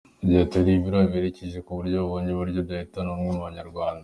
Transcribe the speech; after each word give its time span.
Yagize 0.21 0.39
ati 0.41 0.55
“Hari 0.59 0.71
ibirura 0.75 1.11
birekereje 1.13 1.59
ku 1.65 1.71
buryo 1.77 1.95
bibonye 2.03 2.29
uburyo 2.31 2.59
byahitana 2.67 3.07
ubumwe 3.09 3.31
bw’Abanyarwanda. 3.35 3.99